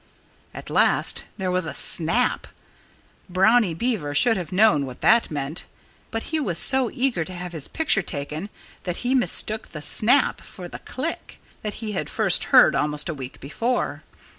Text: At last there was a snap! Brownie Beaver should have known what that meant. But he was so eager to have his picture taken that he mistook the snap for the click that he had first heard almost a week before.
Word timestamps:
At 0.51 0.71
last 0.71 1.25
there 1.37 1.51
was 1.51 1.67
a 1.67 1.75
snap! 1.75 2.47
Brownie 3.29 3.75
Beaver 3.75 4.15
should 4.15 4.35
have 4.35 4.51
known 4.51 4.87
what 4.87 5.01
that 5.01 5.29
meant. 5.29 5.67
But 6.09 6.23
he 6.33 6.39
was 6.39 6.57
so 6.57 6.89
eager 6.91 7.23
to 7.23 7.33
have 7.35 7.51
his 7.51 7.67
picture 7.67 8.01
taken 8.01 8.49
that 8.81 8.97
he 9.05 9.13
mistook 9.13 9.67
the 9.67 9.81
snap 9.83 10.41
for 10.41 10.67
the 10.67 10.79
click 10.79 11.39
that 11.61 11.75
he 11.85 11.91
had 11.91 12.09
first 12.09 12.45
heard 12.45 12.73
almost 12.75 13.09
a 13.09 13.13
week 13.13 13.39
before. 13.39 14.01